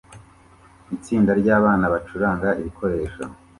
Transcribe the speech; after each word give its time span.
Itsinda 0.95 1.31
ryabana 1.41 1.85
bacuranga 1.93 2.49
ibikoresho 2.59 3.23